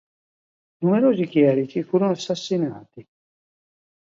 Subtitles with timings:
[0.79, 3.05] Numerosi chierici furono assassinati.